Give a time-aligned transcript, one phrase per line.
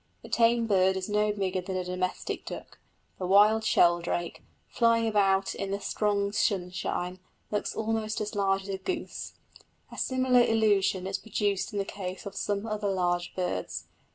[0.23, 2.79] The tame bird is no bigger than a domestic duck;
[3.19, 7.19] the wild sheldrake, flying about in the strong sunshine,
[7.51, 9.33] looks almost as large as a goose.
[9.91, 13.85] A similar illusion is produced in the case of some other large birds.